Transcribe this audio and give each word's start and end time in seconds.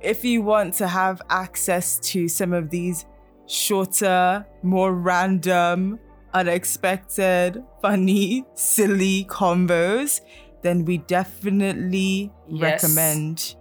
If 0.00 0.24
you 0.24 0.42
want 0.42 0.74
to 0.74 0.86
have 0.86 1.20
access 1.28 1.98
to 2.10 2.28
some 2.28 2.52
of 2.52 2.70
these 2.70 3.04
shorter, 3.46 4.46
more 4.62 4.94
random, 4.94 5.98
unexpected, 6.32 7.64
funny, 7.82 8.44
silly 8.54 9.24
combos, 9.28 10.20
then 10.62 10.84
we 10.84 10.98
definitely 10.98 12.30
Yes. 12.46 12.84
recommend 12.84 13.56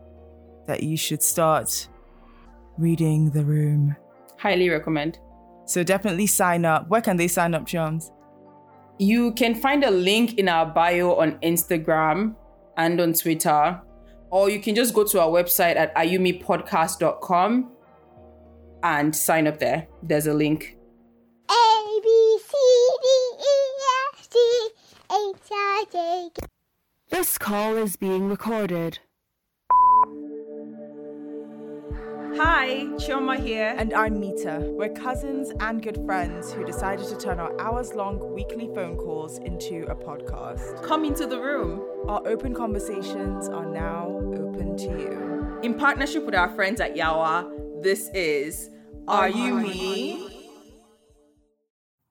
that 0.68 0.84
you 0.84 0.96
should 0.96 1.24
start 1.24 1.90
reading 2.78 3.32
the 3.32 3.44
room. 3.44 3.96
Highly 4.38 4.70
recommend. 4.70 5.18
So 5.66 5.84
definitely 5.84 6.28
sign 6.28 6.66
up. 6.66 6.88
Where 6.88 7.02
can 7.02 7.18
they 7.18 7.28
sign 7.28 7.56
up, 7.56 7.66
Jones? 7.66 8.12
You 9.00 9.32
can 9.32 9.56
find 9.56 9.84
a 9.84 9.90
link 9.90 10.36
in 10.38 10.48
our 10.50 10.68
bio 10.68 11.16
on 11.16 11.40
Instagram 11.40 12.36
and 12.78 13.02
on 13.02 13.14
Twitter, 13.14 13.82
or 14.30 14.50
you 14.50 14.60
can 14.60 14.76
just 14.76 14.94
go 14.94 15.04
to 15.06 15.22
our 15.22 15.30
website 15.30 15.76
at 15.76 15.96
areyoumepodcast.com 15.96 17.72
and 18.84 19.16
sign 19.16 19.48
up 19.48 19.60
there. 19.60 19.88
There's 20.04 20.28
a 20.28 20.34
link. 20.34 20.78
A 21.50 22.00
B 22.04 22.40
C 22.46 22.54
D 23.04 23.08
E 23.40 23.56
F 24.14 24.30
G 24.30 24.70
H 25.12 25.52
I 25.52 25.86
J 25.92 26.30
K. 26.36 26.48
This 27.10 27.38
call 27.38 27.78
is 27.78 27.96
being 27.96 28.30
recorded. 28.30 29.00
Hi, 32.40 32.86
Chioma 32.98 33.44
here. 33.44 33.74
And 33.80 33.96
I'm 33.96 34.20
Mita. 34.20 34.60
We're 34.78 34.90
cousins 34.90 35.52
and 35.60 35.82
good 35.82 36.06
friends 36.06 36.54
who 36.54 36.64
decided 36.64 37.08
to 37.08 37.18
turn 37.18 37.40
our 37.40 37.60
hours 37.60 37.96
long 37.96 38.32
weekly 38.32 38.70
phone 38.76 38.96
calls 38.96 39.40
into 39.40 39.88
a 39.88 39.96
podcast. 39.96 40.84
Come 40.84 41.04
into 41.04 41.26
the 41.26 41.42
room. 41.42 41.82
Our 42.08 42.22
open 42.28 42.54
conversations 42.54 43.48
are 43.50 43.66
now 43.66 44.10
open 44.36 44.78
to 44.78 44.86
you. 44.86 45.60
In 45.64 45.74
partnership 45.74 46.26
with 46.28 46.36
our 46.36 46.54
friends 46.54 46.80
at 46.80 46.96
Yawa, 46.96 47.82
this 47.82 48.08
is 48.10 48.70
Are 49.08 49.30
You 49.30 49.56
Me? 49.56 50.54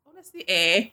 Honestly, 0.08 0.44
eh, 0.48 0.88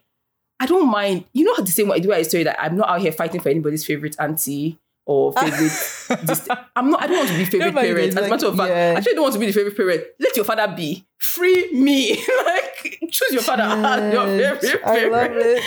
I 0.60 0.66
don't 0.66 0.88
mind. 0.88 1.24
You 1.32 1.46
know 1.46 1.54
how 1.56 1.64
to 1.64 1.72
say 1.72 1.82
what 1.82 1.96
I 1.96 1.98
do 1.98 2.12
I 2.12 2.22
story 2.22 2.44
that 2.44 2.62
I'm 2.62 2.76
not 2.76 2.88
out 2.88 3.00
here 3.00 3.10
fighting 3.10 3.40
for 3.40 3.48
anybody's 3.48 3.84
favorite 3.84 4.14
auntie 4.20 4.78
or 5.06 5.32
favorite. 5.40 5.72
This, 6.08 6.48
I'm 6.76 6.90
not. 6.90 7.02
I 7.02 7.06
don't 7.06 7.18
want 7.18 7.28
to 7.30 7.38
be 7.38 7.44
favorite 7.44 7.74
parent. 7.74 8.08
As 8.08 8.16
a 8.16 8.20
like, 8.22 8.30
matter 8.30 8.46
of 8.46 8.56
fact, 8.56 8.70
yeah. 8.70 8.92
I 8.94 8.98
actually 8.98 9.14
don't 9.14 9.22
want 9.22 9.34
to 9.34 9.40
be 9.40 9.46
the 9.46 9.52
favorite 9.52 9.76
parent. 9.76 10.02
Let 10.20 10.36
your 10.36 10.44
father 10.44 10.74
be. 10.74 11.06
Free 11.18 11.72
me. 11.72 12.10
like 12.46 13.00
choose 13.10 13.32
your 13.32 13.42
father 13.42 13.62
as 13.62 14.12
your 14.14 14.56
favorite 14.56 14.82
I 14.84 15.08
love 15.08 15.30
it. 15.34 15.62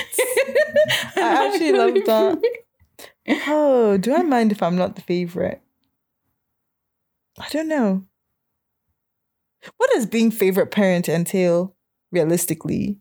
I 1.17 1.47
actually 1.47 1.71
love 1.71 1.93
that. 2.05 3.43
Oh, 3.47 3.97
do 3.97 4.15
I 4.15 4.21
mind 4.23 4.51
if 4.51 4.61
I'm 4.61 4.75
not 4.75 4.95
the 4.95 5.01
favorite? 5.01 5.61
I 7.39 7.49
don't 7.49 7.67
know. 7.67 8.05
What 9.77 9.89
does 9.93 10.05
being 10.05 10.31
favorite 10.31 10.71
parent 10.71 11.09
entail 11.09 11.75
realistically? 12.11 12.99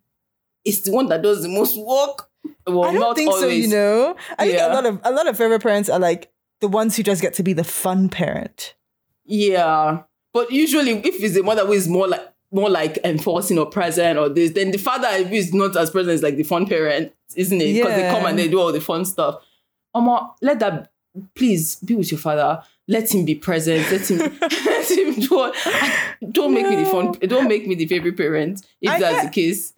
It's 0.64 0.80
the 0.80 0.92
one 0.92 1.06
that 1.08 1.22
does 1.22 1.42
the 1.42 1.48
most 1.48 1.78
work. 1.78 2.28
Well, 2.66 2.84
I 2.84 2.92
don't 2.92 3.00
not 3.00 3.16
think 3.16 3.30
always. 3.30 3.42
so, 3.42 3.48
you 3.48 3.68
know. 3.68 4.16
I 4.38 4.46
think 4.46 4.60
a 4.60 4.68
lot 4.68 4.86
of 4.86 5.00
a 5.04 5.12
lot 5.12 5.28
of 5.28 5.36
favorite 5.36 5.62
parents 5.62 5.88
are 5.88 6.00
like 6.00 6.32
the 6.60 6.68
ones 6.68 6.96
who 6.96 7.02
just 7.02 7.22
get 7.22 7.34
to 7.34 7.42
be 7.42 7.52
the 7.52 7.64
fun 7.64 8.08
parent. 8.08 8.74
Yeah, 9.24 10.02
but 10.32 10.50
usually 10.50 10.92
if 10.92 11.22
it's 11.22 11.34
the 11.34 11.42
mother 11.42 11.66
who 11.66 11.72
is 11.72 11.88
more 11.88 12.06
like 12.08 12.26
more 12.52 12.70
like 12.70 12.98
enforcing 13.04 13.58
or 13.58 13.66
present 13.66 14.18
or 14.18 14.28
this, 14.28 14.52
then 14.52 14.70
the 14.70 14.78
father 14.78 15.08
who 15.24 15.34
is 15.34 15.52
not 15.52 15.76
as 15.76 15.90
present 15.90 16.14
is 16.14 16.22
like 16.22 16.36
the 16.36 16.44
fun 16.44 16.66
parent, 16.66 17.12
isn't 17.34 17.60
it? 17.60 17.74
Because 17.74 17.94
they 17.96 18.08
come 18.08 18.24
and 18.24 18.38
they 18.38 18.48
do 18.48 18.60
all 18.60 18.72
the 18.72 18.80
fun 18.80 19.04
stuff. 19.04 19.42
Oma, 19.94 20.32
let 20.42 20.60
that 20.60 20.90
please 21.34 21.76
be 21.76 21.94
with 21.96 22.10
your 22.12 22.20
father. 22.20 22.62
Let 22.88 23.12
him 23.12 23.24
be 23.24 23.34
present. 23.34 23.90
Let 23.90 24.08
him 24.08 24.18
let 24.40 24.90
him 24.90 25.14
do. 25.14 25.38
all- 25.40 25.52
Don't 26.30 26.54
make 26.54 26.68
me 26.68 26.76
the 26.76 26.84
fun. 26.86 27.12
Don't 27.22 27.48
make 27.48 27.66
me 27.66 27.74
the 27.74 27.86
favorite 27.86 28.16
parent 28.16 28.64
if 28.80 28.90
I 28.90 29.00
that's 29.00 29.16
get- 29.16 29.24
the 29.24 29.30
case. 29.30 29.72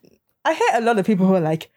I 0.45 0.53
hear 0.55 0.69
a 0.75 0.81
lot 0.83 0.99
of 0.99 1.07
people 1.07 1.27
who 1.27 1.35
are 1.35 1.41
like, 1.41 1.71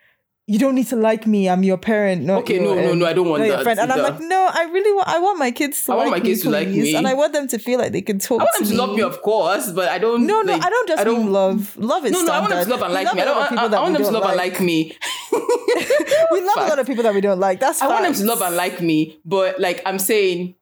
"You 0.51 0.59
don't 0.59 0.75
need 0.75 0.87
to 0.87 0.95
like 0.95 1.25
me. 1.25 1.49
I'm 1.49 1.63
your 1.63 1.77
parent." 1.77 2.23
Not 2.23 2.43
Okay, 2.43 2.55
your, 2.55 2.75
no, 2.75 2.81
no, 2.81 2.93
no, 2.93 3.05
I 3.05 3.13
don't 3.13 3.29
want 3.29 3.43
that 3.43 3.63
friend." 3.63 3.79
And 3.79 3.91
I'm 3.91 4.01
like, 4.01 4.19
"No, 4.19 4.49
I 4.51 4.63
really 4.65 4.93
want. 4.93 5.07
I 5.07 5.19
want 5.19 5.39
my 5.39 5.51
kids 5.51 5.85
to. 5.85 5.93
I 5.93 5.95
want 5.95 6.11
like 6.11 6.23
my 6.23 6.27
kids 6.27 6.39
me, 6.41 6.43
to 6.43 6.57
like 6.57 6.67
me. 6.67 6.95
and 6.95 7.07
I 7.07 7.13
want 7.13 7.33
them 7.33 7.47
to 7.47 7.57
feel 7.57 7.79
like 7.79 7.91
they 7.91 8.01
can 8.01 8.19
talk. 8.19 8.41
I 8.41 8.43
want 8.43 8.57
them 8.59 8.67
to 8.67 8.73
to 8.73 8.77
love 8.77 8.95
me, 8.95 9.01
of 9.01 9.21
course, 9.21 9.71
but 9.71 9.89
I 9.89 9.97
don't. 9.97 10.27
No, 10.27 10.41
no, 10.41 10.53
like, 10.53 10.65
I 10.65 10.69
don't 10.69 10.87
just 10.87 11.01
I 11.01 11.03
don't 11.03 11.19
mean 11.19 11.31
love. 11.31 11.77
Love 11.77 12.05
is 12.05 12.11
No, 12.11 12.23
no, 12.23 12.33
I 12.33 12.39
want 12.39 12.51
them 12.51 12.63
to 12.63 12.69
love 12.69 12.81
and 12.81 12.93
like 12.93 13.13
me. 13.13 13.21
I 13.21 13.25
don't. 13.25 13.37
of 13.37 13.43
I, 13.43 13.49
people 13.49 13.75
I 13.75 13.81
want 13.81 13.93
them 13.93 14.03
to 14.03 14.11
love 14.11 14.23
and 14.23 14.37
like 14.37 14.61
me. 14.61 14.97
we 16.31 16.41
love 16.41 16.57
a 16.57 16.69
lot 16.69 16.79
of 16.79 16.87
people 16.87 17.03
that 17.03 17.13
we 17.13 17.21
don't 17.21 17.39
like. 17.39 17.59
That's 17.59 17.79
fine. 17.79 17.89
I 17.89 17.93
want 17.93 18.05
them 18.05 18.13
to 18.13 18.25
love 18.25 18.41
and 18.41 18.55
like 18.55 18.81
me, 18.81 19.19
but 19.25 19.59
like 19.59 19.81
I'm 19.85 19.99
saying, 19.99 20.55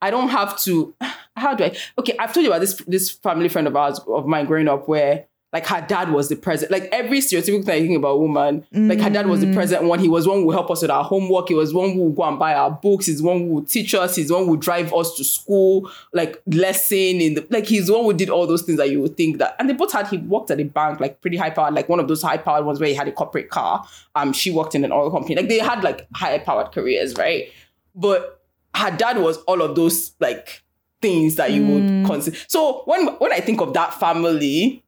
I 0.00 0.10
don't 0.10 0.28
have 0.28 0.58
to. 0.62 0.94
How 1.36 1.54
do 1.54 1.64
I? 1.64 1.76
Okay, 1.98 2.16
I've 2.18 2.32
told 2.32 2.44
you 2.44 2.50
about 2.50 2.60
this 2.60 2.76
this 2.86 3.10
family 3.10 3.48
friend 3.48 3.66
of 3.66 3.76
ours 3.76 4.00
of 4.06 4.26
mine 4.26 4.46
growing 4.46 4.68
up 4.68 4.88
where 4.88 5.26
like 5.56 5.66
her 5.68 5.80
dad 5.80 6.12
was 6.12 6.28
the 6.28 6.36
present. 6.36 6.70
Like 6.70 6.86
every 6.92 7.20
stereotypical 7.20 7.64
thing 7.64 7.74
I 7.74 7.80
think 7.80 7.96
about 7.96 8.10
a 8.10 8.18
woman, 8.18 8.66
like 8.72 9.00
her 9.00 9.08
dad 9.08 9.26
was 9.26 9.40
the 9.40 9.54
present 9.54 9.84
one. 9.84 9.98
He 9.98 10.06
was 10.06 10.28
one 10.28 10.40
who 10.40 10.44
would 10.44 10.52
help 10.52 10.70
us 10.70 10.82
with 10.82 10.90
our 10.90 11.02
homework. 11.02 11.48
He 11.48 11.54
was 11.54 11.72
one 11.72 11.94
who 11.94 12.04
would 12.04 12.16
go 12.16 12.24
and 12.24 12.38
buy 12.38 12.52
our 12.52 12.70
books. 12.70 13.06
He's 13.06 13.22
one 13.22 13.38
who 13.38 13.46
would 13.54 13.68
teach 13.68 13.94
us. 13.94 14.16
He's 14.16 14.30
one 14.30 14.44
who 14.44 14.50
would 14.50 14.60
drive 14.60 14.92
us 14.92 15.16
to 15.16 15.24
school, 15.24 15.90
like 16.12 16.42
lesson 16.46 17.22
in 17.22 17.34
the 17.36 17.46
like. 17.48 17.64
He's 17.64 17.86
the 17.86 17.94
one 17.94 18.04
who 18.04 18.12
did 18.12 18.28
all 18.28 18.46
those 18.46 18.60
things 18.62 18.76
that 18.76 18.90
you 18.90 19.00
would 19.00 19.16
think 19.16 19.38
that. 19.38 19.56
And 19.58 19.66
they 19.66 19.72
both 19.72 19.92
had. 19.92 20.08
He 20.08 20.18
worked 20.18 20.50
at 20.50 20.60
a 20.60 20.64
bank, 20.64 21.00
like 21.00 21.22
pretty 21.22 21.38
high 21.38 21.48
powered, 21.48 21.72
like 21.72 21.88
one 21.88 22.00
of 22.00 22.06
those 22.08 22.20
high 22.20 22.36
powered 22.36 22.66
ones 22.66 22.78
where 22.78 22.90
he 22.90 22.94
had 22.94 23.08
a 23.08 23.12
corporate 23.12 23.48
car. 23.48 23.88
Um, 24.14 24.34
she 24.34 24.50
worked 24.50 24.74
in 24.74 24.84
an 24.84 24.92
oil 24.92 25.10
company. 25.10 25.36
Like 25.36 25.48
they 25.48 25.58
had 25.58 25.82
like 25.82 26.06
high 26.12 26.38
powered 26.38 26.72
careers, 26.72 27.14
right? 27.14 27.50
But 27.94 28.42
her 28.74 28.94
dad 28.94 29.16
was 29.16 29.38
all 29.44 29.62
of 29.62 29.74
those 29.74 30.12
like 30.20 30.62
things 31.00 31.36
that 31.36 31.52
you 31.52 31.66
would 31.66 32.06
consider. 32.06 32.36
So 32.46 32.82
when 32.84 33.06
when 33.14 33.32
I 33.32 33.40
think 33.40 33.62
of 33.62 33.72
that 33.72 33.94
family, 33.94 34.82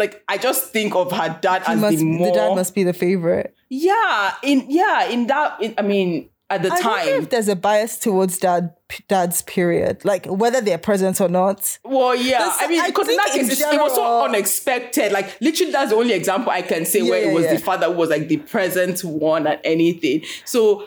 like 0.00 0.24
I 0.28 0.38
just 0.38 0.72
think 0.72 0.94
of 0.96 1.12
her 1.12 1.38
dad 1.40 1.62
He 1.64 1.72
as 1.72 1.80
must, 1.80 1.98
the 1.98 2.04
more 2.04 2.26
the 2.28 2.34
dad 2.34 2.54
must 2.56 2.74
be 2.74 2.82
the 2.82 2.92
favorite. 2.92 3.54
yeah 3.68 4.34
in 4.42 4.66
yeah 4.68 5.04
in 5.06 5.28
that 5.28 5.62
in, 5.62 5.74
I 5.78 5.82
mean 5.82 6.28
at 6.50 6.62
the 6.62 6.68
I 6.68 6.72
wonder 6.72 6.82
time 6.82 7.08
if 7.22 7.30
there's 7.30 7.46
a 7.48 7.54
bias 7.54 7.96
towards 7.96 8.38
dad, 8.38 8.74
dad's 9.06 9.42
period, 9.42 10.04
like 10.04 10.26
whether 10.26 10.60
they're 10.60 10.78
present 10.78 11.20
or 11.20 11.28
not. 11.28 11.78
Well, 11.84 12.16
yeah. 12.16 12.56
I 12.60 12.66
mean, 12.66 12.84
because 12.86 13.08
in 13.08 13.16
that 13.16 13.28
case, 13.28 13.52
it's- 13.52 13.72
it 13.72 13.80
was 13.80 13.94
so 13.94 14.24
unexpected. 14.24 15.12
Like, 15.12 15.40
literally, 15.40 15.70
that's 15.70 15.90
the 15.90 15.96
only 15.96 16.12
example 16.12 16.50
I 16.50 16.62
can 16.62 16.86
say 16.86 17.02
where 17.02 17.22
it 17.30 17.32
was 17.32 17.44
yeah. 17.44 17.54
the 17.54 17.60
father 17.60 17.86
who 17.86 17.92
was 17.92 18.10
like 18.10 18.26
the 18.26 18.38
present 18.38 19.04
one 19.04 19.46
at 19.46 19.60
anything. 19.62 20.24
So 20.44 20.86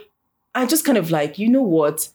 I'm 0.53 0.68
just 0.68 0.84
kind 0.84 0.97
of 0.97 1.12
like, 1.12 1.40
you 1.40 1.47
know 1.47 1.62
what? 1.62 2.09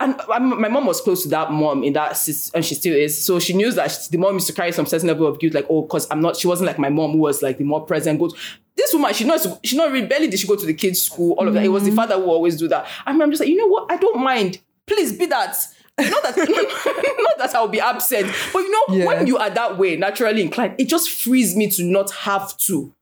And 0.00 0.20
I'm, 0.32 0.60
my 0.60 0.68
mom 0.68 0.86
was 0.86 1.00
close 1.00 1.24
to 1.24 1.28
that 1.30 1.50
mom 1.50 1.82
in 1.82 1.92
that, 1.94 2.12
and 2.54 2.64
she 2.64 2.74
still 2.76 2.94
is. 2.94 3.20
So 3.20 3.40
she 3.40 3.52
knew 3.52 3.72
that 3.72 3.90
she- 3.90 4.10
the 4.10 4.18
mom 4.18 4.34
used 4.34 4.46
to 4.46 4.52
carry 4.52 4.70
some 4.70 4.86
certain 4.86 5.08
level 5.08 5.26
of 5.26 5.40
guilt, 5.40 5.54
like, 5.54 5.66
oh, 5.68 5.82
because 5.82 6.06
I'm 6.10 6.20
not, 6.20 6.36
she 6.36 6.46
wasn't 6.46 6.68
like 6.68 6.78
my 6.78 6.88
mom 6.88 7.12
who 7.12 7.18
was 7.18 7.42
like 7.42 7.58
the 7.58 7.64
more 7.64 7.84
present. 7.84 8.20
Goes, 8.20 8.34
this 8.76 8.92
woman, 8.92 9.12
she 9.12 9.24
knows, 9.24 9.46
she 9.64 9.76
not 9.76 9.90
really, 9.90 10.06
barely 10.06 10.28
did 10.28 10.38
she 10.38 10.46
go 10.46 10.54
to 10.54 10.66
the 10.66 10.74
kids' 10.74 11.02
school, 11.02 11.32
all 11.32 11.48
of 11.48 11.54
that. 11.54 11.64
It 11.64 11.68
was 11.68 11.82
the 11.82 11.90
mm-hmm. 11.90 11.96
father 11.96 12.14
who 12.14 12.26
always 12.26 12.56
do 12.56 12.68
that. 12.68 12.86
And 13.06 13.20
I'm 13.20 13.30
just 13.30 13.40
like, 13.40 13.48
you 13.48 13.56
know 13.56 13.66
what? 13.66 13.90
I 13.90 13.96
don't 13.96 14.22
mind. 14.22 14.60
Please 14.86 15.12
be 15.12 15.26
that. 15.26 15.56
Not 15.98 16.22
that, 16.22 16.36
not 17.18 17.38
that 17.38 17.54
I'll 17.56 17.66
be 17.66 17.80
absent, 17.80 18.32
but 18.52 18.60
you 18.60 18.70
know, 18.70 18.94
Yeah. 18.94 19.04
when 19.06 19.26
you 19.26 19.36
are 19.36 19.50
that 19.50 19.78
way, 19.78 19.96
naturally 19.96 20.42
inclined, 20.42 20.76
it 20.78 20.88
just 20.88 21.10
frees 21.10 21.56
me 21.56 21.68
to 21.70 21.82
not 21.82 22.12
have 22.12 22.56
to 22.58 22.94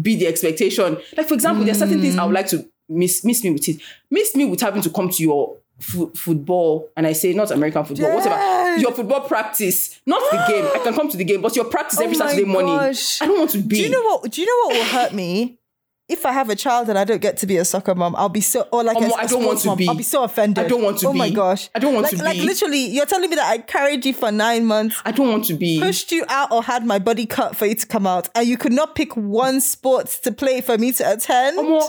be 0.00 0.16
the 0.16 0.26
expectation. 0.26 0.98
Like, 1.16 1.28
for 1.28 1.34
example, 1.34 1.64
there 1.64 1.72
are 1.72 1.78
certain 1.78 2.00
things 2.00 2.16
I 2.18 2.24
would 2.24 2.32
mm. 2.32 2.34
like 2.34 2.48
to 2.48 2.68
miss 2.88 3.24
miss 3.24 3.44
me 3.44 3.50
with 3.50 3.68
it. 3.68 3.80
Miss 4.10 4.34
me 4.34 4.44
with 4.44 4.60
having 4.60 4.82
to 4.82 4.90
come 4.90 5.08
to 5.08 5.22
your 5.22 5.56
fu- 5.82 6.12
football, 6.14 6.90
and 6.96 7.06
I 7.06 7.12
say 7.12 7.32
not 7.32 7.50
American 7.50 7.84
football, 7.84 8.08
Yes. 8.08 8.24
whatever. 8.26 8.76
Your 8.78 8.92
football 8.92 9.20
practice, 9.22 10.00
not 10.06 10.22
the 10.30 10.44
game. 10.52 10.64
I 10.74 10.78
can 10.78 10.94
come 10.94 11.08
to 11.10 11.16
the 11.16 11.24
game, 11.24 11.42
but 11.42 11.54
your 11.56 11.66
practice 11.66 12.00
every 12.00 12.16
Oh 12.16 12.20
Saturday 12.20 12.44
morning. 12.44 12.70
I 12.74 13.26
don't 13.26 13.38
want 13.38 13.50
to 13.50 13.58
be. 13.58 13.76
Do 13.76 13.82
you 13.82 13.90
know 13.90 14.02
what? 14.02 14.30
Do 14.30 14.40
you 14.40 14.46
know 14.46 14.68
what 14.68 14.76
will 14.78 14.98
hurt 14.98 15.12
me? 15.12 15.58
If 16.08 16.26
I 16.26 16.32
have 16.32 16.50
a 16.50 16.56
child 16.56 16.90
and 16.90 16.98
I 16.98 17.04
don't 17.04 17.22
get 17.22 17.38
to 17.38 17.46
be 17.46 17.56
a 17.56 17.64
soccer 17.64 17.94
mom, 17.94 18.14
I'll 18.16 18.28
be 18.28 18.42
so 18.42 18.68
or 18.70 18.82
like 18.84 18.98
a, 19.00 19.06
a 19.06 19.14
I 19.14 19.26
don't 19.26 19.46
want 19.46 19.60
to 19.60 19.68
mom, 19.68 19.78
be. 19.78 19.88
I'll 19.88 19.94
be 19.94 20.02
so 20.02 20.24
offended. 20.24 20.62
I 20.62 20.68
don't 20.68 20.82
want 20.82 20.98
to 20.98 21.06
be. 21.06 21.08
Oh 21.08 21.12
my 21.14 21.30
gosh! 21.30 21.70
I 21.74 21.78
don't 21.78 21.94
want 21.94 22.02
like, 22.04 22.16
to 22.18 22.22
like 22.24 22.36
be. 22.38 22.42
literally, 22.42 22.86
you're 22.86 23.06
telling 23.06 23.30
me 23.30 23.36
that 23.36 23.48
I 23.48 23.58
carried 23.58 24.04
you 24.04 24.12
for 24.12 24.30
nine 24.30 24.66
months, 24.66 25.00
I 25.06 25.12
don't 25.12 25.28
want 25.28 25.44
to 25.46 25.54
be. 25.54 25.80
pushed 25.80 26.12
you 26.12 26.26
out, 26.28 26.52
or 26.52 26.62
had 26.64 26.84
my 26.84 26.98
body 26.98 27.24
cut 27.24 27.56
for 27.56 27.64
you 27.66 27.76
to 27.76 27.86
come 27.86 28.06
out, 28.06 28.28
and 28.34 28.46
you 28.46 28.58
could 28.58 28.72
not 28.72 28.94
pick 28.94 29.16
one 29.16 29.60
sport 29.62 30.06
to 30.24 30.32
play 30.32 30.60
for 30.60 30.76
me 30.76 30.92
to 30.92 31.12
attend. 31.12 31.56
Omo, 31.58 31.88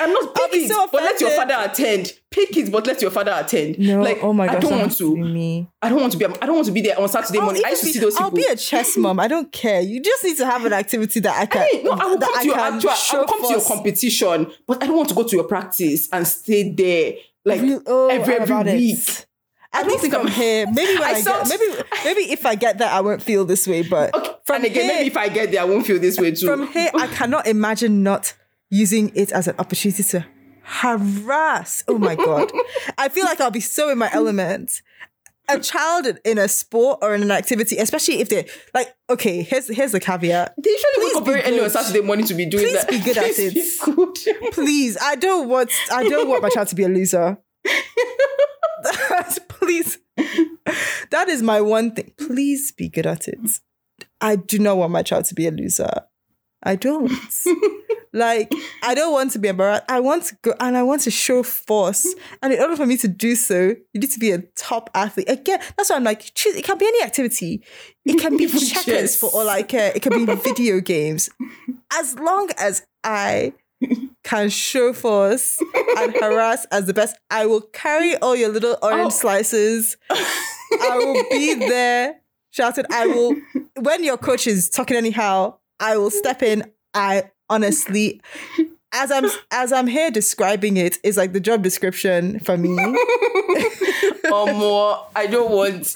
I'm 0.00 0.12
not 0.12 0.38
I'll 0.38 0.50
be 0.50 0.68
so 0.68 0.86
but 0.92 1.02
let 1.02 1.20
your 1.20 1.30
father 1.30 1.56
attend. 1.58 2.12
It, 2.40 2.72
but 2.72 2.86
let 2.86 3.02
your 3.02 3.10
father 3.10 3.32
attend. 3.34 3.78
no, 3.78 4.00
like, 4.02 4.18
oh 4.22 4.32
my 4.32 4.46
gosh! 4.46 4.56
I 4.56 4.60
don't 4.60 4.78
want 4.78 4.96
to. 4.98 5.14
be 5.14 5.22
me. 5.22 5.68
I 5.82 5.88
don't 5.88 6.00
want 6.00 6.12
to 6.12 6.18
be. 6.18 6.24
I 6.26 6.46
don't 6.46 6.54
want 6.54 6.66
to 6.66 6.72
be 6.72 6.80
there 6.80 6.98
on 7.00 7.08
Saturday 7.08 7.38
I'll 7.38 7.44
morning. 7.46 7.62
I 7.64 7.70
used 7.70 7.82
to 7.82 7.86
be- 7.86 7.92
see 7.92 7.98
those 8.00 8.14
people. 8.14 8.24
I'll 8.26 8.30
be 8.30 8.44
a 8.44 8.56
chess 8.56 8.96
mom. 8.96 9.20
I 9.20 9.28
don't 9.28 9.50
care. 9.52 9.80
You 9.80 10.00
just 10.00 10.24
need 10.24 10.36
to 10.38 10.46
have 10.46 10.64
an 10.64 10.72
activity 10.72 11.20
that 11.20 11.36
I 11.40 11.46
can. 11.46 11.66
Hey, 11.70 11.82
no, 11.82 11.92
I 11.92 12.04
will 12.06 12.18
come 12.18 12.40
to 12.40 12.46
your. 12.46 12.58
I 12.58 12.70
will 12.70 13.26
come 13.26 13.42
to 13.46 13.52
your 13.52 13.62
competition, 13.64 14.52
but 14.66 14.82
I 14.82 14.86
don't 14.86 14.96
want 14.96 15.08
to 15.10 15.14
go 15.14 15.22
to 15.24 15.36
your 15.36 15.44
practice 15.44 16.08
and 16.12 16.26
stay 16.26 16.72
there 16.72 17.14
like 17.44 17.60
Real- 17.62 17.82
oh, 17.86 18.08
every 18.08 18.34
every 18.34 18.44
about 18.46 18.66
it. 18.68 18.74
week. 18.76 19.24
I, 19.72 19.82
don't 19.84 20.00
think 20.00 20.14
I'm- 20.14 20.26
here, 20.26 20.66
maybe 20.72 20.94
when 20.98 21.02
I 21.04 21.12
I, 21.18 21.22
get, 21.22 21.48
maybe 21.48 21.82
maybe 22.04 22.32
if 22.32 22.46
I 22.46 22.54
get 22.54 22.78
there, 22.78 22.88
I 22.90 23.00
won't 23.00 23.22
feel 23.22 23.44
this 23.44 23.66
way. 23.66 23.82
But 23.82 24.14
Okay, 24.14 24.32
from 24.46 24.56
and 24.56 24.64
again, 24.64 24.84
here, 24.84 24.94
maybe 24.94 25.06
if 25.08 25.16
I 25.16 25.28
get 25.28 25.50
there, 25.52 25.60
I 25.60 25.64
won't 25.64 25.86
feel 25.86 25.98
this 25.98 26.18
way 26.18 26.30
too. 26.32 26.46
from 26.46 26.66
here, 26.68 26.90
I 26.94 27.06
cannot 27.08 27.46
imagine 27.46 28.02
not 28.02 28.32
using 28.70 29.12
it 29.14 29.30
as 29.32 29.46
an 29.48 29.54
opportunity 29.58 30.02
to 30.02 30.24
harass. 30.68 31.82
Oh 31.88 31.98
my 31.98 32.14
god, 32.14 32.52
I 32.96 33.08
feel 33.08 33.24
like 33.24 33.40
I'll 33.40 33.50
be 33.50 33.60
so 33.60 33.88
in 33.90 33.98
my 33.98 34.10
element. 34.12 34.82
a 35.50 35.58
child 35.58 36.06
in 36.26 36.36
a 36.36 36.46
sport 36.46 36.98
or 37.00 37.14
in 37.14 37.22
an 37.22 37.30
activity, 37.30 37.78
especially 37.78 38.20
if 38.20 38.28
they're 38.28 38.44
like, 38.74 38.94
okay, 39.08 39.42
here's 39.42 39.66
here's 39.74 39.92
the 39.92 40.00
caveat. 40.00 40.54
They 40.62 40.70
usually 40.70 40.92
Please 40.96 41.04
wake 41.14 41.16
up 41.16 41.24
be 41.24 41.30
very 41.32 41.42
early 41.44 41.60
on. 41.64 41.70
Saturday 41.70 42.02
morning 42.02 42.26
to 42.26 42.34
be 42.34 42.44
doing 42.44 42.64
Please 42.66 42.74
that. 42.84 42.90
be 42.90 43.00
good 43.00 43.16
at 43.18 43.24
Please 43.34 43.54
be 43.54 43.60
it. 43.60 44.40
good. 44.44 44.52
Please, 44.52 44.98
I 45.00 45.14
don't 45.16 45.48
want 45.48 45.70
I 45.90 46.06
don't 46.08 46.28
want 46.28 46.42
my 46.42 46.50
child 46.50 46.68
to 46.68 46.74
be 46.74 46.84
a 46.84 46.88
loser. 46.88 47.38
Please. 49.48 49.98
That 51.10 51.28
is 51.28 51.42
my 51.42 51.60
one 51.60 51.92
thing. 51.94 52.12
Please 52.18 52.72
be 52.72 52.88
good 52.88 53.06
at 53.06 53.26
it. 53.28 53.60
I 54.20 54.36
do 54.36 54.58
not 54.58 54.76
want 54.76 54.92
my 54.92 55.02
child 55.02 55.24
to 55.26 55.34
be 55.34 55.46
a 55.46 55.50
loser. 55.50 55.90
I 56.62 56.76
don't. 56.76 57.10
like, 58.12 58.52
I 58.82 58.94
don't 58.94 59.12
want 59.12 59.32
to 59.32 59.38
be 59.38 59.48
embarrassed. 59.48 59.84
I 59.88 60.00
want 60.00 60.24
to 60.24 60.36
go 60.42 60.54
and 60.60 60.76
I 60.76 60.82
want 60.82 61.02
to 61.02 61.10
show 61.10 61.42
force. 61.42 62.06
And 62.42 62.52
in 62.52 62.60
order 62.60 62.74
for 62.76 62.86
me 62.86 62.96
to 62.98 63.08
do 63.08 63.34
so, 63.34 63.74
you 63.92 64.00
need 64.00 64.10
to 64.10 64.18
be 64.18 64.30
a 64.32 64.38
top 64.56 64.90
athlete. 64.94 65.28
Again, 65.28 65.60
that's 65.76 65.90
why 65.90 65.96
I'm 65.96 66.04
like, 66.04 66.32
choose, 66.34 66.56
it 66.56 66.64
can 66.64 66.78
be 66.78 66.86
any 66.86 67.02
activity. 67.02 67.62
It 68.04 68.18
can 68.20 68.36
be 68.36 68.46
checkers 68.72 69.14
for 69.16 69.30
or 69.32 69.44
like 69.44 69.72
uh, 69.74 69.92
it 69.94 70.02
can 70.02 70.26
be 70.26 70.32
video 70.34 70.80
games. 70.80 71.28
As 71.92 72.18
long 72.18 72.50
as 72.58 72.84
I 73.04 73.52
can 74.24 74.48
show 74.48 74.92
force 74.92 75.60
and 75.98 76.12
harass 76.16 76.66
as 76.72 76.86
the 76.86 76.94
best, 76.94 77.16
I 77.30 77.46
will 77.46 77.60
carry 77.60 78.16
all 78.16 78.34
your 78.34 78.48
little 78.48 78.76
orange 78.82 79.06
Oh. 79.12 79.16
slices. 79.16 79.96
I 80.10 80.96
will 80.98 81.22
be 81.30 81.54
there 81.54 82.16
shouting. 82.50 82.84
I 82.90 83.06
will 83.06 83.36
when 83.76 84.02
your 84.02 84.16
coach 84.16 84.46
is 84.48 84.68
talking 84.68 84.96
anyhow, 84.96 85.57
I 85.80 85.96
will 85.96 86.10
step 86.10 86.42
in. 86.42 86.70
I 86.94 87.30
honestly 87.50 88.20
as 88.92 89.10
I'm 89.10 89.26
as 89.50 89.72
I'm 89.72 89.86
here 89.86 90.10
describing 90.10 90.76
it, 90.76 90.98
is 91.02 91.16
like 91.16 91.32
the 91.32 91.40
job 91.40 91.62
description 91.62 92.40
for 92.40 92.56
me. 92.56 92.70
or 94.32 94.52
more. 94.54 95.06
I 95.14 95.26
don't 95.26 95.50
want. 95.50 95.94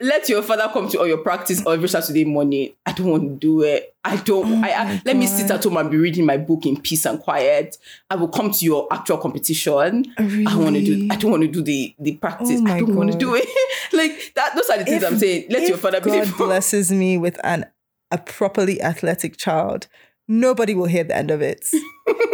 Let 0.00 0.28
your 0.30 0.42
father 0.42 0.70
come 0.72 0.88
to 0.88 1.00
all 1.00 1.06
your 1.06 1.18
practice 1.18 1.64
every 1.66 1.88
Saturday 1.88 2.24
morning. 2.24 2.72
I 2.86 2.92
don't 2.92 3.10
want 3.10 3.22
to 3.24 3.36
do 3.36 3.62
it. 3.62 3.94
I 4.02 4.16
don't. 4.16 4.62
Oh 4.62 4.66
I, 4.66 4.70
I 4.70 5.02
let 5.04 5.16
me 5.16 5.26
sit 5.26 5.50
at 5.50 5.62
home 5.62 5.76
and 5.76 5.90
be 5.90 5.98
reading 5.98 6.24
my 6.24 6.38
book 6.38 6.64
in 6.64 6.80
peace 6.80 7.04
and 7.04 7.20
quiet. 7.20 7.76
I 8.08 8.16
will 8.16 8.28
come 8.28 8.50
to 8.50 8.64
your 8.64 8.88
actual 8.90 9.18
competition. 9.18 10.06
I 10.16 10.56
want 10.56 10.76
to 10.76 10.84
do. 10.84 11.08
I 11.10 11.16
don't 11.16 11.30
want 11.30 11.42
to 11.42 11.48
do 11.48 11.62
the 11.62 11.94
the 11.98 12.16
practice. 12.16 12.60
Oh 12.62 12.66
I 12.66 12.80
don't 12.80 12.96
want 12.96 13.12
to 13.12 13.18
do 13.18 13.34
it. 13.34 13.46
like 13.92 14.32
that. 14.34 14.54
Those 14.54 14.70
are 14.70 14.78
the 14.78 14.84
things 14.84 15.04
I'm 15.04 15.18
saying. 15.18 15.46
Let 15.50 15.62
your 15.62 15.74
if 15.74 15.80
father 15.80 16.00
be. 16.00 16.10
God 16.10 16.26
the- 16.26 16.34
blesses 16.38 16.90
me 16.90 17.18
with 17.18 17.38
an 17.44 17.66
a 18.10 18.18
properly 18.18 18.80
athletic 18.82 19.36
child, 19.36 19.86
nobody 20.28 20.74
will 20.74 20.86
hear 20.86 21.04
the 21.04 21.16
end 21.16 21.30
of 21.30 21.40
it. 21.42 21.66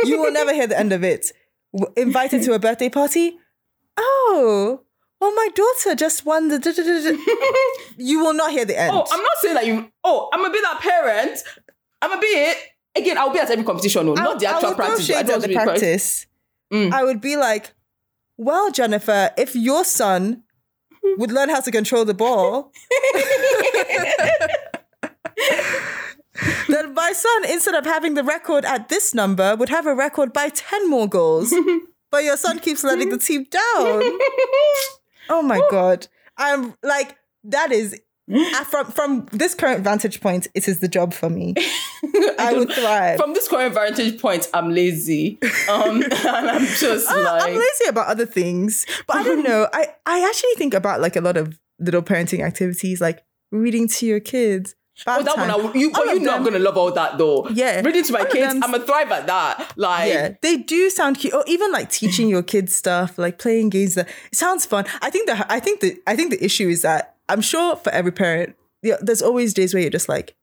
you 0.05 0.21
will 0.21 0.33
never 0.33 0.53
hear 0.53 0.67
the 0.67 0.79
end 0.79 0.93
of 0.93 1.03
it. 1.05 1.33
Invited 1.97 2.43
to 2.45 2.53
a 2.55 2.59
birthday 2.59 2.89
party? 2.89 3.37
Oh, 3.99 4.81
well, 5.21 5.35
my 5.35 5.49
daughter 5.55 5.95
just 5.95 6.25
won 6.27 6.49
the. 6.49 6.59
da- 6.59 6.73
da- 6.73 6.83
da- 6.83 7.11
da." 7.11 7.17
you 7.97 8.21
will 8.21 8.35
not 8.35 8.51
hear 8.51 8.65
the 8.65 8.79
end. 8.79 8.93
Oh, 8.95 9.05
I'm 9.11 9.21
not 9.23 9.33
saying 9.41 9.55
that 9.55 9.67
you. 9.67 9.91
Oh, 10.05 10.29
I'm 10.33 10.41
gonna 10.41 10.53
be 10.53 10.61
that 10.61 10.81
parent. 10.81 11.39
I'm 12.03 12.11
gonna 12.11 12.21
be 12.21 12.27
it. 12.27 12.57
Again, 12.97 13.19
I'll 13.19 13.33
be 13.33 13.39
at 13.39 13.51
every 13.51 13.65
competition. 13.65 14.07
No, 14.07 14.15
not 14.15 14.39
the 14.41 14.47
I 14.47 14.53
actual 14.53 14.71
would 14.71 14.77
practice. 14.77 15.11
I 15.11 15.23
don't 15.23 15.25
at 15.25 15.29
want 15.33 15.43
to 15.43 15.49
the 15.49 15.55
practice. 15.55 16.27
Mm. 16.73 16.93
I 16.93 17.05
would 17.05 17.21
be 17.21 17.37
like, 17.37 17.75
well, 18.37 18.71
Jennifer, 18.71 19.31
if 19.39 19.55
your 19.55 19.85
son 19.85 20.43
would 21.03 21.31
learn 21.31 21.49
how 21.49 21.61
to 21.61 21.71
control 21.71 22.05
the 22.05 22.15
ball, 22.15 22.73
son, 27.17 27.45
instead 27.51 27.75
of 27.75 27.85
having 27.85 28.15
the 28.15 28.23
record 28.25 28.65
at 28.65 28.89
this 28.89 29.15
number, 29.15 29.57
would 29.57 29.69
have 29.71 29.87
a 29.87 29.95
record 29.95 30.33
by 30.33 30.49
10 30.51 30.89
more 30.91 31.09
goals. 31.09 31.53
but 32.11 32.23
your 32.25 32.37
son 32.37 32.59
keeps 32.59 32.85
letting 32.85 33.09
the 33.11 33.19
team 33.19 33.45
down. 33.51 34.03
Oh 35.29 35.43
my 35.43 35.61
God. 35.73 36.07
I'm 36.37 36.75
like, 36.85 37.17
that 37.45 37.73
is. 37.73 38.01
From 38.71 38.87
from 38.91 39.27
this 39.33 39.55
current 39.55 39.85
vantage 39.85 40.21
point, 40.21 40.49
it 40.55 40.67
is 40.67 40.81
the 40.81 40.89
job 40.89 41.15
for 41.15 41.31
me. 41.31 41.55
I 42.39 42.53
would 42.57 42.73
thrive. 42.73 43.19
From 43.21 43.35
this 43.35 43.47
current 43.47 43.73
vantage 43.75 44.21
point, 44.21 44.49
I'm 44.53 44.71
lazy. 44.71 45.39
Um, 45.69 46.03
and 46.03 46.51
I'm 46.51 46.67
just 46.67 47.09
Uh, 47.09 47.23
like. 47.23 47.43
I'm 47.43 47.55
lazy 47.55 47.87
about 47.89 48.09
other 48.09 48.27
things, 48.27 48.85
but 49.07 49.17
I 49.19 49.23
don't 49.23 49.45
know. 49.45 49.69
I 49.73 49.89
I 50.07 50.27
actually 50.29 50.55
think 50.57 50.75
about 50.75 51.01
like 51.01 51.15
a 51.17 51.21
lot 51.21 51.37
of 51.37 51.59
little 51.79 52.03
parenting 52.03 52.41
activities, 52.45 53.01
like 53.01 53.23
reading 53.53 53.87
to 53.89 54.07
your 54.07 54.21
kids. 54.21 54.75
Oh, 55.07 55.23
that 55.23 55.37
one, 55.37 55.51
I, 55.51 55.57
would- 55.57 55.75
you, 55.75 55.93
you're 55.95 56.21
not 56.21 56.43
gonna 56.45 56.59
love 56.59 56.77
all 56.77 56.91
that 56.93 57.19
though. 57.19 57.49
Yeah. 57.51 57.83
reading 57.83 58.05
to 58.05 58.13
my 58.13 58.21
All 58.21 58.27
kids, 58.27 58.55
I'm 58.55 58.61
gonna 58.61 58.81
thrive 58.85 59.11
at 59.13 59.27
that. 59.27 59.73
Like, 59.77 60.13
Yeah, 60.13 60.35
they 60.41 60.57
do 60.57 60.89
sound 60.91 61.19
cute. 61.19 61.35
Or 61.35 61.45
even 61.47 61.71
like 61.73 61.91
teaching 61.91 62.29
your 62.29 62.43
kids 62.43 62.75
stuff, 62.75 63.19
like 63.19 63.39
playing 63.39 63.71
games. 63.71 63.95
That 63.97 64.09
it 64.33 64.37
sounds 64.37 64.65
fun. 64.65 64.87
I 65.03 65.11
think 65.11 65.27
the 65.29 65.53
I 65.53 65.61
think 65.61 65.81
the 65.81 66.01
I 66.07 66.17
think 66.17 66.31
the 66.31 66.43
issue 66.45 66.69
is 66.69 66.83
that 66.83 67.17
I'm 67.29 67.41
sure 67.43 67.77
for 67.77 67.91
every 67.91 68.13
parent, 68.13 68.57
there's 68.83 69.21
always 69.23 69.53
days 69.53 69.75
where 69.75 69.81
you're 69.83 69.91
just 69.91 70.09
like, 70.09 70.35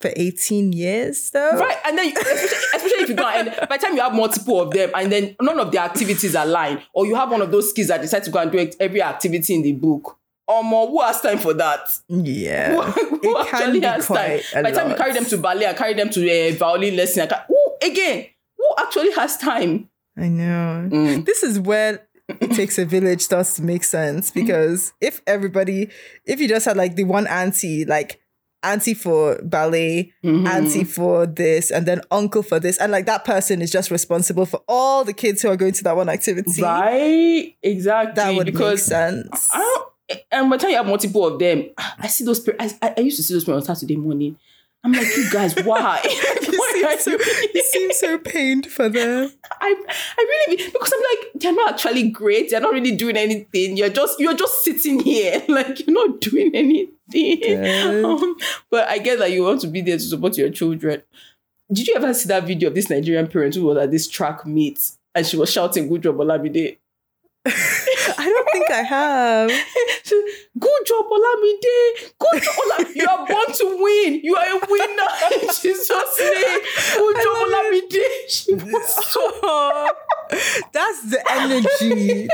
for 0.00 0.10
18 0.16 0.72
years 0.72 1.30
though. 1.30 1.58
Right, 1.58 1.76
and 1.84 1.98
then 1.98 2.08
especially, 2.16 2.46
especially 2.74 3.02
if 3.02 3.08
you 3.10 3.14
go 3.16 3.26
and 3.26 3.48
by 3.68 3.76
the 3.76 3.84
time 3.86 3.96
you 3.96 4.02
have 4.02 4.14
multiple 4.14 4.60
of 4.60 4.70
them, 4.70 4.90
and 4.94 5.10
then 5.12 5.36
none 5.40 5.58
of 5.60 5.72
the 5.72 5.78
activities 5.82 6.34
align, 6.34 6.80
or 6.94 7.06
you 7.06 7.14
have 7.16 7.30
one 7.30 7.42
of 7.42 7.50
those 7.50 7.72
kids 7.72 7.88
that 7.88 8.00
decide 8.00 8.24
to 8.24 8.30
go 8.30 8.38
and 8.38 8.50
do 8.52 8.70
every 8.80 9.02
activity 9.02 9.54
in 9.54 9.62
the 9.62 9.72
book. 9.72 10.16
Or 10.50 10.64
more, 10.64 10.88
who 10.88 11.00
has 11.02 11.20
time 11.20 11.38
for 11.38 11.54
that? 11.54 11.80
Yeah, 12.08 12.74
Who, 12.74 13.18
who 13.18 13.38
actually 13.38 13.80
be 13.80 13.86
has 13.86 14.06
time? 14.08 14.40
By 14.54 14.70
the 14.70 14.76
time 14.76 14.90
you 14.90 14.96
carry 14.96 15.12
them 15.12 15.24
to 15.26 15.38
ballet, 15.38 15.66
I 15.66 15.72
carry 15.74 15.94
them 15.94 16.10
to 16.10 16.28
a 16.28 16.50
violin 16.52 16.96
lesson, 16.96 17.28
ca- 17.28 17.44
who 17.46 17.76
again? 17.82 18.26
Who 18.58 18.66
actually 18.78 19.12
has 19.12 19.36
time? 19.36 19.88
I 20.18 20.28
know. 20.28 20.88
Mm. 20.90 21.24
This 21.24 21.42
is 21.42 21.58
where 21.60 22.06
it 22.28 22.50
takes 22.54 22.78
a 22.78 22.84
village 22.84 23.22
starts 23.22 23.56
to 23.56 23.62
make 23.62 23.84
sense 23.84 24.30
because 24.30 24.92
if 25.00 25.22
everybody, 25.26 25.88
if 26.26 26.40
you 26.40 26.48
just 26.48 26.64
had 26.66 26.76
like 26.76 26.96
the 26.96 27.04
one 27.04 27.26
auntie, 27.26 27.84
like 27.84 28.20
auntie 28.62 28.92
for 28.94 29.40
ballet, 29.42 30.12
Mm-hmm. 30.22 30.46
auntie 30.46 30.84
for 30.84 31.26
this, 31.26 31.70
and 31.70 31.86
then 31.86 32.02
uncle 32.10 32.42
for 32.42 32.60
this, 32.60 32.76
and 32.76 32.92
like 32.92 33.06
that 33.06 33.24
person 33.24 33.62
is 33.62 33.70
just 33.70 33.90
responsible 33.90 34.44
for 34.46 34.62
all 34.68 35.02
the 35.04 35.14
kids 35.14 35.40
who 35.42 35.48
are 35.48 35.56
going 35.56 35.72
to 35.72 35.84
that 35.84 35.96
one 35.96 36.08
activity, 36.10 36.60
Right, 36.62 37.56
exactly. 37.62 38.14
that 38.16 38.34
would 38.34 38.44
because 38.46 38.80
make 38.90 38.98
sense. 38.98 39.48
I 39.52 39.84
and 40.30 40.50
by 40.50 40.56
the 40.56 40.62
time 40.62 40.70
you 40.70 40.76
have 40.76 40.86
multiple 40.86 41.26
of 41.26 41.38
them, 41.38 41.70
I 41.76 42.06
see 42.06 42.24
those. 42.24 42.48
I, 42.58 42.94
I, 42.96 43.00
used 43.00 43.16
to 43.16 43.22
see 43.22 43.34
those 43.34 43.44
parents 43.44 43.68
on 43.68 43.76
Saturday 43.76 43.96
morning. 43.96 44.36
I'm 44.82 44.92
like, 44.92 45.14
you 45.16 45.30
guys, 45.30 45.54
why? 45.62 46.00
you, 46.42 46.58
why 46.82 46.96
seem 46.96 47.18
so, 47.18 47.32
you 47.54 47.62
seem 47.64 47.92
so 47.92 48.18
pained 48.18 48.66
for 48.66 48.88
them. 48.88 49.30
I, 49.60 49.74
I 50.18 50.44
really 50.48 50.70
because 50.70 50.92
I'm 50.94 51.00
like, 51.00 51.32
they're 51.34 51.52
not 51.52 51.74
actually 51.74 52.10
great. 52.10 52.50
They're 52.50 52.60
not 52.60 52.72
really 52.72 52.96
doing 52.96 53.16
anything. 53.16 53.76
You're 53.76 53.90
just 53.90 54.18
you're 54.18 54.36
just 54.36 54.64
sitting 54.64 55.00
here, 55.00 55.42
like 55.48 55.86
you're 55.86 55.94
not 55.94 56.20
doing 56.20 56.54
anything. 56.54 56.94
Um, 58.04 58.36
but 58.70 58.88
I 58.88 58.98
get 58.98 59.18
that 59.18 59.32
you 59.32 59.42
want 59.42 59.60
to 59.62 59.66
be 59.66 59.80
there 59.80 59.98
to 59.98 60.02
support 60.02 60.38
your 60.38 60.50
children. 60.50 61.02
Did 61.72 61.88
you 61.88 61.94
ever 61.96 62.14
see 62.14 62.28
that 62.28 62.44
video 62.44 62.68
of 62.68 62.74
this 62.74 62.88
Nigerian 62.88 63.26
parent 63.26 63.54
who 63.54 63.64
was 63.64 63.78
at 63.78 63.90
this 63.90 64.08
track 64.08 64.46
meet 64.46 64.80
and 65.14 65.26
she 65.26 65.36
was 65.36 65.52
shouting 65.52 65.88
"Good 65.88 66.04
job, 66.04 66.16
Olamide"? 66.16 66.78
I 68.60 68.66
think 68.66 68.70
I 68.70 68.82
have. 68.82 69.48
Good 70.58 70.86
job, 70.86 71.06
Olamide. 71.06 72.12
Good 72.18 72.42
job, 72.42 72.54
Olamide. 72.54 72.94
You 73.00 73.06
are 73.06 73.26
born 73.26 73.46
to 73.46 73.78
win. 73.82 74.20
You 74.22 74.36
are 74.36 74.46
a 74.46 74.60
winner. 74.68 75.42
in 75.42 75.48
Jesus' 75.62 76.20
name. 76.20 76.60
Good 76.96 77.16
job, 77.16 77.36
Olamide. 77.46 78.04
She 78.28 78.54
was 78.54 79.06
so 79.06 79.20
oh, 79.42 79.90
That's 80.72 81.10
the 81.10 81.22
energy. 81.30 82.28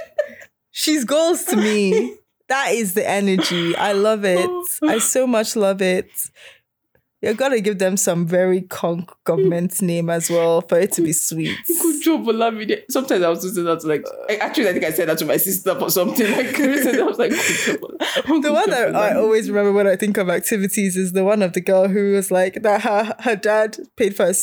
She's 0.70 1.04
goals 1.04 1.44
to 1.44 1.56
me. 1.56 2.16
That 2.48 2.72
is 2.72 2.94
the 2.94 3.08
energy. 3.08 3.74
I 3.76 3.92
love 3.92 4.24
it. 4.24 4.48
Oh. 4.48 4.66
I 4.84 4.98
so 4.98 5.26
much 5.26 5.56
love 5.56 5.82
it. 5.82 6.10
You 7.22 7.32
gotta 7.34 7.60
give 7.60 7.78
them 7.78 7.96
some 7.96 8.26
very 8.26 8.60
conk 8.60 9.10
government 9.24 9.80
name 9.90 10.10
as 10.10 10.28
well 10.30 10.60
for 10.60 10.78
it 10.78 10.92
to 10.92 11.02
be 11.02 11.12
sweet. 11.12 11.56
Good 11.66 12.02
job, 12.02 12.24
Olamide. 12.26 12.82
Sometimes 12.90 13.24
I 13.24 13.28
was 13.30 13.42
just 13.42 13.54
that 13.56 13.80
to 13.80 13.86
like, 13.86 14.04
actually, 14.40 14.68
I 14.68 14.72
think 14.74 14.84
I 14.84 14.90
said 14.92 15.08
that 15.08 15.18
to 15.18 15.24
my 15.24 15.38
sister 15.38 15.70
or 15.72 15.90
something. 15.90 16.30
Like, 16.30 16.58
I 16.60 17.02
was 17.02 17.18
like, 17.18 17.30
good 17.30 17.80
job, 17.80 17.82
Ola- 18.30 18.40
The 18.42 18.52
one 18.52 18.70
that 18.70 18.94
I 18.94 19.14
always 19.14 19.48
remember 19.50 19.72
when 19.72 19.86
I 19.86 19.96
think 19.96 20.18
of 20.18 20.28
activities 20.28 20.96
is 20.96 21.12
the 21.12 21.24
one 21.24 21.42
of 21.42 21.54
the 21.54 21.60
girl 21.60 21.88
who 21.88 22.12
was 22.12 22.30
like 22.30 22.62
that 22.62 22.82
her 22.82 23.14
her 23.20 23.34
dad 23.34 23.78
paid 23.96 24.14
for 24.14 24.26
her, 24.26 24.34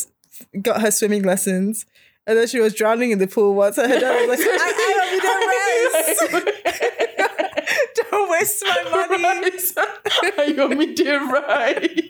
got 0.60 0.80
her 0.82 0.90
swimming 0.90 1.22
lessons. 1.22 1.86
And 2.26 2.38
then 2.38 2.46
she 2.48 2.58
was 2.58 2.74
drowning 2.74 3.10
in 3.12 3.18
the 3.18 3.26
pool 3.26 3.54
once. 3.54 3.76
And 3.78 3.90
her 3.92 4.00
dad 4.00 4.26
was 4.28 4.38
like, 4.40 4.48
I, 4.50 4.72
I 5.14 6.32
don't 6.34 8.10
Don't 8.10 8.30
waste 8.30 8.64
my 8.64 9.16
money. 9.18 9.50
I 10.38 10.52
got 10.56 10.70
me 10.70 10.92
there 10.94 11.20
right. 11.20 12.03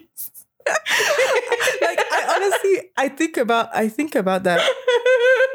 like 1.81 1.99
I 2.11 2.35
honestly 2.35 2.89
I 2.97 3.07
think 3.09 3.37
about 3.37 3.69
I 3.75 3.87
think 3.89 4.15
about 4.15 4.43
that. 4.43 4.59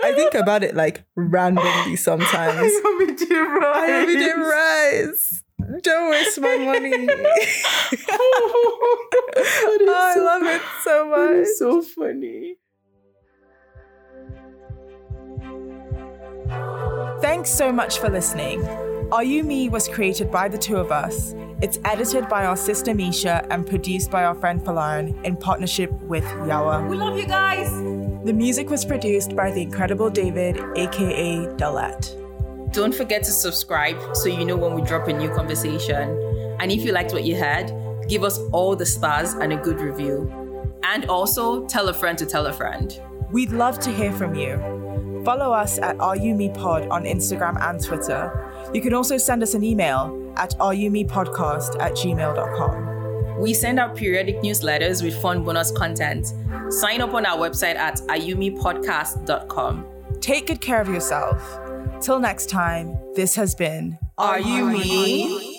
I 0.03 0.13
think 0.15 0.35
about 0.35 0.63
it 0.63 0.75
like 0.75 1.05
randomly 1.17 1.97
sometimes. 1.97 2.59
I 2.59 2.81
got 2.83 2.99
me 2.99 3.27
there 3.27 3.45
right. 3.45 3.91
I 3.91 4.07
did 4.07 4.37
rise. 4.37 5.43
Don't 5.83 6.11
waste 6.11 6.41
my 6.41 6.57
money. 6.57 6.93
Oh, 8.11 9.09
I 9.37 10.13
so- 10.15 10.25
love 10.25 10.43
it 10.45 10.63
so 10.83 11.05
much. 11.09 11.31
is 11.31 11.59
so 11.59 11.83
funny. 11.83 12.57
Thanks 17.21 17.51
so 17.51 17.71
much 17.73 17.99
for 17.99 18.09
listening. 18.09 18.65
Are 19.13 19.25
You 19.25 19.43
Me 19.43 19.69
was 19.69 19.89
created 19.89 20.31
by 20.31 20.47
the 20.47 20.57
two 20.57 20.77
of 20.77 20.93
us. 20.93 21.35
It's 21.61 21.81
edited 21.85 22.29
by 22.29 22.45
our 22.47 22.57
sister 22.57 22.95
Misha 22.95 23.45
and 23.51 23.67
produced 23.67 24.09
by 24.09 24.23
our 24.23 24.37
friend 24.37 24.61
Falaran 24.61 25.25
in 25.25 25.37
partnership 25.37 25.91
with 26.03 26.23
Yawa. 26.23 26.89
We 26.89 26.97
love 26.97 27.19
you 27.19 27.27
guys. 27.27 27.73
The 28.25 28.33
music 28.33 28.71
was 28.71 28.85
produced 28.85 29.35
by 29.35 29.51
the 29.51 29.63
incredible 29.63 30.11
David, 30.11 30.59
aka 30.77 31.39
Dalet. 31.57 32.73
Don't 32.73 32.95
forget 32.95 33.25
to 33.25 33.33
subscribe 33.33 34.15
so 34.15 34.29
you 34.29 34.45
know 34.45 34.57
when 34.57 34.75
we 34.75 34.83
drop 34.83 35.09
a 35.09 35.13
new 35.13 35.29
conversation. 35.31 36.57
And 36.61 36.71
if 36.71 36.85
you 36.85 36.93
liked 36.93 37.13
what 37.13 37.25
you 37.25 37.35
heard, 37.35 37.73
give 38.09 38.23
us 38.23 38.39
all 38.53 38.77
the 38.77 38.87
stars 38.87 39.33
and 39.33 39.53
a 39.53 39.57
good 39.57 39.81
review. 39.81 40.31
And 40.85 41.07
also 41.07 41.67
tell 41.67 41.89
a 41.89 41.95
friend 41.95 42.17
to 42.19 42.27
tell 42.27 42.47
a 42.47 42.53
friend. 42.53 42.97
We'd 43.33 43.51
love 43.51 43.81
to 43.81 43.91
hear 43.91 44.13
from 44.13 44.37
you. 44.37 44.90
Follow 45.25 45.53
us 45.53 45.79
at 45.79 45.97
RUMePod 45.99 46.91
on 46.91 47.05
Instagram 47.05 47.61
and 47.61 47.83
Twitter. 47.83 48.71
You 48.73 48.81
can 48.81 48.95
also 48.95 49.19
send 49.19 49.43
us 49.43 49.55
an 49.55 49.63
email 49.63 50.33
at 50.37 50.51
rumepodcast 50.59 51.81
at 51.81 51.93
gmail.com. 51.93 53.39
We 53.41 53.55
send 53.55 53.79
out 53.79 53.97
periodic 53.97 54.37
newsletters 54.43 55.03
with 55.03 55.21
fun 55.21 55.45
bonus 55.45 55.71
content. 55.73 56.33
Sign 56.69 57.01
up 57.01 57.15
on 57.15 57.25
our 57.27 57.39
website 57.39 57.77
at 57.77 57.97
areyoumepodcast.com. 57.97 59.87
Take 60.21 60.47
good 60.47 60.61
care 60.61 60.81
of 60.81 60.89
yourself. 60.89 61.59
Till 62.01 62.19
next 62.21 62.49
time, 62.51 62.97
this 63.15 63.35
has 63.35 63.55
been 63.55 63.99
Are 64.19 64.41
You 64.41 64.67
Me? 64.67 65.50